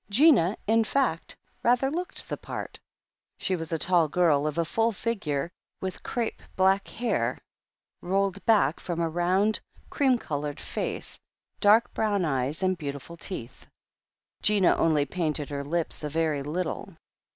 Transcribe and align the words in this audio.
Gina, 0.09 0.57
in 0.65 0.83
fact, 0.83 1.37
rather 1.61 1.91
looked 1.91 2.27
the 2.27 2.35
part. 2.35 2.79
She 3.37 3.55
was 3.55 3.71
a 3.71 3.77
tall 3.77 4.07
girl, 4.07 4.47
of 4.47 4.57
a 4.57 4.65
full 4.65 4.91
figure, 4.91 5.51
with 5.79 6.01
crape 6.01 6.41
black 6.55 6.87
hair 6.87 7.37
rolled 8.01 8.43
back 8.47 8.79
from 8.79 8.99
a 8.99 9.11
rotmd, 9.11 9.59
cream 9.91 10.17
coloured 10.17 10.59
face, 10.59 11.19
dark 11.59 11.93
brown 11.93 12.25
eyes 12.25 12.63
and 12.63 12.79
beautiful 12.79 13.15
teeth. 13.15 13.67
Gina 14.41 14.75
only 14.75 15.05
painted 15.05 15.51
her 15.51 15.63
lips 15.63 16.03
a 16.03 16.09
very 16.09 16.41
little. 16.41 16.95